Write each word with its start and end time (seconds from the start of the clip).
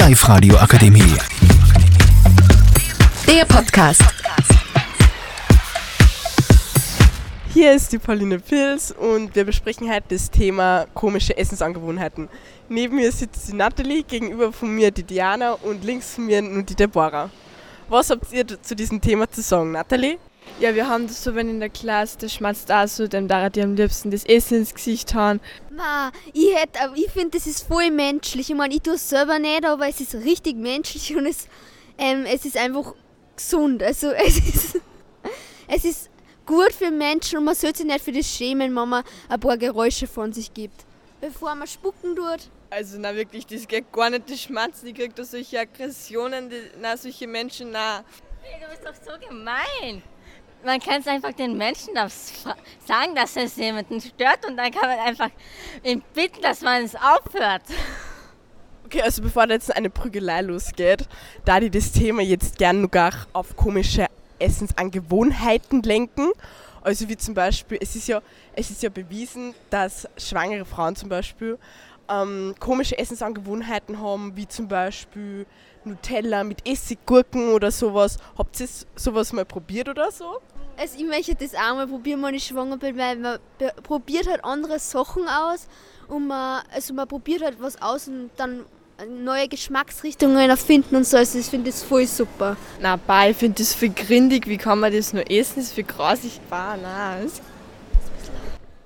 Live-Radio 0.00 0.56
Akademie. 0.56 1.14
Der 3.26 3.44
Podcast. 3.44 4.02
Hier 7.52 7.74
ist 7.74 7.92
die 7.92 7.98
Pauline 7.98 8.38
Pils 8.38 8.92
und 8.92 9.34
wir 9.34 9.44
besprechen 9.44 9.92
heute 9.92 10.06
das 10.08 10.30
Thema 10.30 10.86
komische 10.94 11.36
Essensangewohnheiten. 11.36 12.30
Neben 12.70 12.96
mir 12.96 13.12
sitzt 13.12 13.46
die 13.48 13.52
Natalie, 13.52 14.02
gegenüber 14.02 14.54
von 14.54 14.74
mir 14.74 14.90
die 14.90 15.02
Diana 15.02 15.52
und 15.52 15.84
links 15.84 16.14
von 16.14 16.24
mir 16.24 16.40
nun 16.40 16.64
die 16.64 16.74
Deborah. 16.74 17.28
Was 17.90 18.08
habt 18.08 18.32
ihr 18.32 18.46
zu 18.62 18.74
diesem 18.74 19.02
Thema 19.02 19.30
zu 19.30 19.42
sagen, 19.42 19.72
Natalie? 19.72 20.18
Ja, 20.60 20.74
wir 20.74 20.88
haben 20.88 21.06
das 21.06 21.24
so, 21.24 21.34
wenn 21.34 21.48
in 21.48 21.58
der 21.58 21.70
Klasse, 21.70 22.18
der 22.18 22.28
schmatzt 22.28 22.70
auch 22.70 22.86
so, 22.86 23.08
dem 23.08 23.28
da 23.28 23.48
die 23.48 23.62
am 23.62 23.76
liebsten 23.76 24.10
das 24.10 24.24
Essen 24.26 24.58
ins 24.58 24.74
Gesicht 24.74 25.14
hauen. 25.14 25.40
Ma, 25.74 26.12
ich, 26.34 26.54
hätt, 26.54 26.70
ich 26.96 27.10
finde, 27.10 27.38
das 27.38 27.46
ist 27.46 27.66
voll 27.66 27.90
menschlich. 27.90 28.50
Ich 28.50 28.56
meine, 28.56 28.74
ich 28.74 28.82
tue 28.82 28.94
es 28.94 29.08
selber 29.08 29.38
nicht, 29.38 29.64
aber 29.64 29.88
es 29.88 30.00
ist 30.00 30.14
richtig 30.14 30.56
menschlich 30.56 31.16
und 31.16 31.24
es, 31.24 31.48
ähm, 31.96 32.26
es 32.26 32.44
ist 32.44 32.58
einfach 32.58 32.94
gesund. 33.36 33.82
Also 33.82 34.08
es 34.26 34.36
ist, 34.36 34.80
es 35.66 35.84
ist 35.86 36.10
gut 36.44 36.72
für 36.72 36.90
Menschen 36.90 37.38
und 37.38 37.44
man 37.44 37.54
sollte 37.54 37.78
sich 37.78 37.86
nicht 37.86 38.04
für 38.04 38.12
das 38.12 38.26
schämen, 38.26 38.76
wenn 38.76 38.88
man 38.88 39.04
ein 39.30 39.40
paar 39.40 39.56
Geräusche 39.56 40.06
von 40.06 40.32
sich 40.34 40.52
gibt. 40.52 40.84
Bevor 41.22 41.54
man 41.54 41.68
spucken 41.68 42.14
tut. 42.14 42.50
Also 42.68 42.98
na 43.00 43.14
wirklich, 43.16 43.46
das 43.46 43.66
geht 43.66 43.90
gar 43.92 44.10
nicht, 44.10 44.30
das 44.30 44.42
Schmatzen, 44.42 44.86
die 44.86 44.92
kriegt 44.92 45.18
da 45.18 45.24
solche 45.24 45.58
Aggressionen, 45.58 46.50
die, 46.50 46.60
na 46.80 46.98
solche 46.98 47.26
Menschen, 47.26 47.70
na. 47.72 48.04
Hey, 48.42 48.60
du 48.60 48.68
bist 48.68 48.84
doch 48.84 48.94
so 48.94 49.18
gemein 49.26 50.02
man 50.64 50.80
kann 50.80 51.00
es 51.00 51.06
einfach 51.06 51.32
den 51.32 51.56
Menschen 51.56 51.94
sagen, 51.94 53.14
dass 53.14 53.36
es 53.36 53.56
jemanden 53.56 54.00
stört 54.00 54.46
und 54.46 54.56
dann 54.56 54.70
kann 54.70 54.88
man 54.88 54.98
einfach 54.98 55.30
ihn 55.82 56.02
bitten, 56.14 56.42
dass 56.42 56.60
man 56.60 56.84
es 56.84 56.94
aufhört. 56.94 57.62
Okay, 58.92 59.02
also 59.02 59.22
bevor 59.22 59.48
jetzt 59.48 59.72
eine 59.76 59.88
Prügelei 59.88 60.40
losgeht, 60.40 61.08
da 61.44 61.60
die 61.60 61.70
das 61.70 61.92
Thema 61.92 62.22
jetzt 62.22 62.58
gern 62.58 62.82
noch 62.82 62.90
gar 62.90 63.12
auf 63.32 63.54
komische 63.54 64.06
Essensangewohnheiten 64.40 65.84
lenken. 65.84 66.32
Also 66.82 67.08
wie 67.08 67.16
zum 67.16 67.34
Beispiel, 67.34 67.78
es 67.80 67.94
ist 67.94 68.08
ja, 68.08 68.20
es 68.52 68.68
ist 68.68 68.82
ja 68.82 68.88
bewiesen, 68.88 69.54
dass 69.70 70.08
schwangere 70.16 70.64
Frauen 70.64 70.96
zum 70.96 71.08
Beispiel 71.08 71.56
ähm, 72.10 72.54
komische 72.58 72.98
Essensangewohnheiten 72.98 74.00
haben, 74.00 74.36
wie 74.36 74.48
zum 74.48 74.68
Beispiel 74.68 75.46
Nutella 75.84 76.44
mit 76.44 76.66
Essiggurken 76.68 77.52
oder 77.52 77.70
sowas. 77.70 78.18
Habt 78.36 78.60
ihr 78.60 78.68
sowas 78.96 79.32
mal 79.32 79.44
probiert 79.44 79.88
oder 79.88 80.10
so? 80.10 80.40
Also 80.76 80.98
ich 80.98 81.04
möchte 81.04 81.34
das 81.34 81.54
auch 81.54 81.74
mal 81.74 81.86
probieren, 81.86 82.22
wenn 82.22 82.34
ich 82.34 82.44
schwanger 82.44 82.78
bin, 82.78 82.96
weil 82.96 83.16
man 83.16 83.38
probiert 83.82 84.26
halt 84.28 84.44
andere 84.44 84.78
Sachen 84.78 85.28
aus 85.28 85.68
und 86.08 86.26
man, 86.26 86.62
also 86.72 86.94
man 86.94 87.06
probiert 87.06 87.42
halt 87.42 87.56
was 87.60 87.80
aus 87.80 88.08
und 88.08 88.30
dann 88.36 88.64
neue 89.08 89.48
Geschmacksrichtungen 89.48 90.50
erfinden 90.50 90.96
und 90.96 91.06
so. 91.06 91.16
Also 91.16 91.38
ich 91.38 91.46
finde 91.46 91.70
das 91.70 91.82
voll 91.82 92.06
super. 92.06 92.56
Na, 92.80 92.96
bah, 92.96 93.28
ich 93.28 93.36
finde 93.36 93.62
das 93.62 93.74
viel 93.74 93.92
grindig. 93.92 94.46
Wie 94.46 94.56
kann 94.56 94.80
man 94.80 94.92
das 94.92 95.12
nur 95.12 95.30
essen? 95.30 95.56
Das 95.56 95.66
ist 95.66 95.72
viel 95.72 95.84
grasig. 95.84 96.40
Bah, 96.48 96.76
nein. 96.76 97.30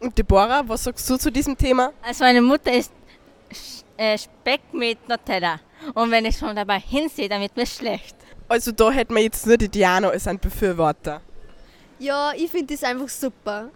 Und 0.00 0.18
Deborah, 0.18 0.62
was 0.66 0.84
sagst 0.84 1.08
du 1.08 1.16
zu 1.16 1.32
diesem 1.32 1.56
Thema? 1.56 1.92
Also 2.02 2.24
meine 2.24 2.42
Mutter 2.42 2.72
isst 2.72 2.92
äh, 3.96 4.18
Speck 4.18 4.60
mit 4.72 5.08
Nutella. 5.08 5.60
Und 5.94 6.10
wenn 6.10 6.24
ich 6.24 6.38
schon 6.38 6.56
dabei 6.56 6.80
hinsehe, 6.80 7.28
dann 7.28 7.40
wird 7.40 7.56
mir 7.56 7.66
schlecht. 7.66 8.16
Also 8.48 8.72
da 8.72 8.90
hätten 8.90 9.14
wir 9.14 9.22
jetzt 9.22 9.46
nur 9.46 9.56
die 9.56 9.68
Diana 9.68 10.08
als 10.08 10.26
ein 10.26 10.38
Befürworter. 10.38 11.20
Ja, 11.98 12.32
ich 12.36 12.50
finde 12.50 12.74
das 12.74 12.84
einfach 12.84 13.08
super. 13.08 13.70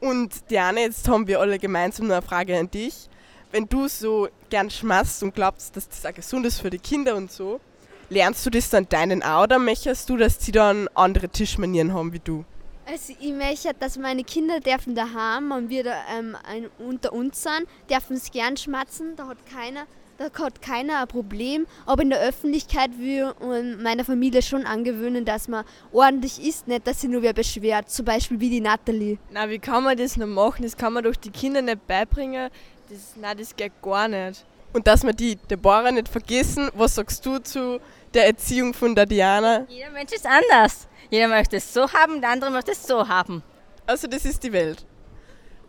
Und 0.00 0.50
Diana, 0.50 0.80
jetzt 0.80 1.08
haben 1.08 1.26
wir 1.26 1.40
alle 1.40 1.58
gemeinsam 1.58 2.06
noch 2.06 2.16
eine 2.16 2.22
Frage 2.22 2.58
an 2.58 2.70
dich. 2.70 3.08
Wenn 3.50 3.68
du 3.68 3.88
so 3.88 4.28
gern 4.50 4.70
schmast 4.70 5.22
und 5.22 5.34
glaubst, 5.34 5.76
dass 5.76 5.88
das 5.88 6.06
auch 6.06 6.14
gesund 6.14 6.46
ist 6.46 6.60
für 6.60 6.70
die 6.70 6.78
Kinder 6.78 7.16
und 7.16 7.30
so, 7.30 7.60
lernst 8.08 8.44
du 8.46 8.50
das 8.50 8.70
dann 8.70 8.88
deinen 8.88 9.22
auch 9.22 9.44
oder 9.44 9.58
möchtest 9.58 10.08
du, 10.08 10.16
dass 10.16 10.42
sie 10.42 10.52
dann 10.52 10.88
andere 10.94 11.28
Tischmanieren 11.28 11.92
haben 11.92 12.12
wie 12.12 12.18
du? 12.18 12.44
Also 12.86 13.14
ich 13.20 13.32
möchte, 13.32 13.72
dass 13.78 13.96
meine 13.96 14.24
Kinder 14.24 14.60
dürfen 14.60 14.94
daheim, 14.94 15.50
wenn 15.50 15.68
wir 15.68 15.84
da, 15.84 15.94
ähm, 16.18 16.36
ein, 16.44 16.68
unter 16.78 17.12
uns 17.12 17.42
sind, 17.42 17.66
dürfen 17.88 18.16
es 18.16 18.30
gern 18.30 18.56
schmatzen, 18.56 19.14
da 19.16 19.28
hat 19.28 19.38
keiner 19.46 19.86
da 20.18 20.44
hat 20.44 20.62
keiner 20.62 21.00
ein 21.00 21.08
Problem. 21.08 21.66
Aber 21.86 22.02
in 22.02 22.10
der 22.10 22.20
Öffentlichkeit 22.20 22.90
will 22.98 23.32
meiner 23.80 24.04
Familie 24.04 24.42
schon 24.42 24.66
angewöhnen, 24.66 25.24
dass 25.24 25.48
man 25.48 25.64
ordentlich 25.92 26.40
isst, 26.46 26.68
nicht, 26.68 26.86
dass 26.86 27.00
sie 27.00 27.08
nur 27.08 27.22
wer 27.22 27.32
beschwert. 27.32 27.90
Zum 27.90 28.04
Beispiel 28.04 28.38
wie 28.38 28.50
die 28.50 28.60
Natalie. 28.60 29.18
Na, 29.30 29.48
wie 29.48 29.58
kann 29.58 29.82
man 29.84 29.96
das 29.96 30.16
noch 30.16 30.26
machen? 30.26 30.62
Das 30.62 30.76
kann 30.76 30.92
man 30.92 31.04
doch 31.04 31.16
die 31.16 31.30
Kinder 31.30 31.62
nicht 31.62 31.86
beibringen. 31.86 32.50
Das, 32.88 33.14
na, 33.20 33.34
das 33.34 33.56
geht 33.56 33.72
gar 33.82 34.08
nicht. 34.08 34.44
Und 34.72 34.86
dass 34.86 35.02
wir 35.02 35.12
die 35.12 35.36
Deborah 35.36 35.90
nicht 35.90 36.08
vergessen, 36.08 36.70
was 36.74 36.94
sagst 36.94 37.24
du 37.26 37.38
zu 37.38 37.78
der 38.14 38.26
Erziehung 38.26 38.72
von 38.72 38.94
der 38.94 39.06
Diana? 39.06 39.66
Jeder 39.68 39.90
Mensch 39.90 40.12
ist 40.12 40.26
anders. 40.26 40.88
Jeder 41.12 41.28
möchte 41.28 41.56
es 41.56 41.74
so 41.74 41.92
haben, 41.92 42.22
der 42.22 42.30
andere 42.30 42.50
möchte 42.50 42.70
es 42.70 42.86
so 42.86 43.06
haben. 43.06 43.42
Also 43.84 44.06
das 44.06 44.24
ist 44.24 44.42
die 44.44 44.52
Welt. 44.54 44.86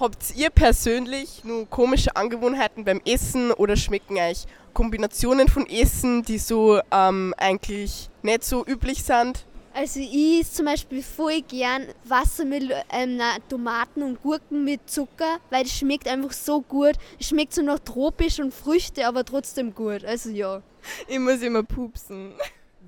Habt 0.00 0.34
ihr 0.34 0.48
persönlich 0.48 1.44
nur 1.44 1.68
komische 1.68 2.16
Angewohnheiten 2.16 2.86
beim 2.86 3.02
Essen 3.04 3.52
oder 3.52 3.76
schmecken 3.76 4.16
euch 4.16 4.46
Kombinationen 4.72 5.48
von 5.48 5.68
Essen, 5.68 6.22
die 6.22 6.38
so 6.38 6.80
ähm, 6.90 7.34
eigentlich 7.36 8.08
nicht 8.22 8.44
so 8.44 8.64
üblich 8.64 9.02
sind? 9.04 9.44
Also 9.74 10.00
ich 10.00 10.40
esse 10.40 10.54
zum 10.54 10.64
Beispiel 10.64 11.02
voll 11.02 11.42
gern 11.42 11.86
Wassermelone, 12.04 12.82
ähm, 12.90 13.20
Tomaten 13.50 14.04
und 14.04 14.22
Gurken 14.22 14.64
mit 14.64 14.88
Zucker, 14.88 15.36
weil 15.50 15.64
das 15.64 15.72
schmeckt 15.72 16.08
einfach 16.08 16.32
so 16.32 16.62
gut. 16.62 16.94
Es 17.20 17.28
schmeckt 17.28 17.52
so 17.52 17.60
nach 17.60 17.80
tropisch 17.80 18.40
und 18.40 18.54
Früchte, 18.54 19.06
aber 19.06 19.22
trotzdem 19.22 19.74
gut. 19.74 20.02
Also 20.02 20.30
ja. 20.30 20.62
Ich 21.06 21.18
muss 21.18 21.42
immer 21.42 21.62
pupsen. 21.62 22.32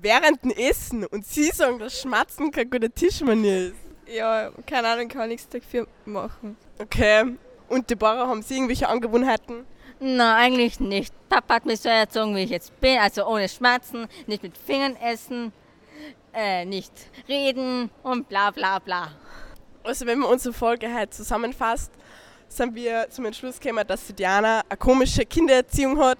Während 0.01 0.43
dem 0.43 0.51
Essen 0.51 1.05
und 1.05 1.25
Sie 1.25 1.49
sagen, 1.49 1.79
dass 1.79 1.99
Schmatzen 1.99 2.51
kein 2.51 2.69
guter 2.69 2.93
Tischmanier 2.93 3.67
ist. 3.67 3.75
Ja, 4.07 4.49
keine 4.65 4.87
Ahnung, 4.87 5.09
kann 5.09 5.27
nichts 5.27 5.47
dafür 5.49 5.87
machen. 6.05 6.55
Okay. 6.79 7.35
Und 7.67 7.89
Deborah, 7.89 8.27
haben 8.27 8.41
Sie 8.41 8.55
irgendwelche 8.55 8.87
Angewohnheiten? 8.87 9.65
Na, 9.99 10.37
eigentlich 10.37 10.79
nicht. 10.79 11.13
Papa 11.27 11.55
hat 11.55 11.65
mich 11.65 11.81
so 11.81 11.89
erzogen, 11.89 12.33
wie 12.35 12.43
ich 12.43 12.49
jetzt 12.49 12.79
bin, 12.79 12.97
also 12.97 13.27
ohne 13.27 13.49
Schmerzen, 13.49 14.07
nicht 14.25 14.41
mit 14.41 14.57
Fingern 14.57 14.95
essen, 14.95 15.51
äh, 16.33 16.63
nicht 16.63 16.93
reden 17.27 17.89
und 18.01 18.29
bla 18.29 18.51
bla 18.51 18.79
bla. 18.79 19.11
Also 19.83 20.05
wenn 20.05 20.19
man 20.19 20.31
unsere 20.31 20.53
Folge 20.53 20.91
halt 20.91 21.13
zusammenfasst, 21.13 21.91
sind 22.47 22.73
wir 22.73 23.07
zum 23.09 23.25
Entschluss 23.25 23.59
gekommen, 23.59 23.85
dass 23.85 24.07
die 24.07 24.13
Diana 24.13 24.61
eine 24.67 24.77
komische 24.77 25.25
Kindererziehung 25.25 25.99
hat, 25.99 26.19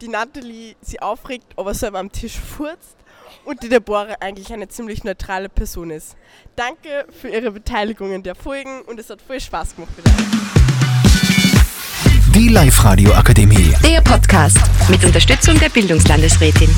die 0.00 0.08
Natalie 0.08 0.74
sie 0.80 1.00
aufregt, 1.00 1.46
aber 1.56 1.74
selber 1.74 1.98
am 1.98 2.10
Tisch 2.10 2.38
furzt 2.38 2.96
und 3.44 3.62
die 3.62 3.68
Deborah 3.68 4.16
eigentlich 4.20 4.52
eine 4.52 4.68
ziemlich 4.68 5.04
neutrale 5.04 5.48
Person 5.48 5.90
ist. 5.90 6.16
Danke 6.56 7.06
für 7.20 7.28
Ihre 7.28 7.50
Beteiligung 7.50 8.12
in 8.12 8.22
der 8.22 8.34
Folgen 8.34 8.82
und 8.82 8.98
es 8.98 9.10
hat 9.10 9.20
viel 9.22 9.40
Spaß 9.40 9.76
gemacht 9.76 9.92
wieder. 9.96 10.10
Die 12.34 12.48
Live-Radio 12.48 13.12
Akademie. 13.14 13.74
Der 13.84 14.00
Podcast 14.00 14.58
mit 14.88 15.04
Unterstützung 15.04 15.58
der 15.58 15.70
Bildungslandesrätin. 15.70 16.70